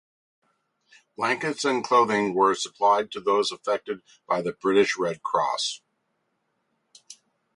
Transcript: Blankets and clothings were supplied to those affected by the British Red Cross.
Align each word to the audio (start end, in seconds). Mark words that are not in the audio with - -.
Blankets 1.15 1.63
and 1.63 1.83
clothings 1.83 2.33
were 2.35 2.55
supplied 2.55 3.11
to 3.11 3.19
those 3.21 3.51
affected 3.51 4.01
by 4.27 4.41
the 4.41 4.51
British 4.53 4.97
Red 4.97 5.21
Cross. 5.21 5.81